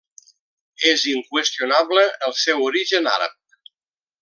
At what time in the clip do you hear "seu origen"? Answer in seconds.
2.45-3.13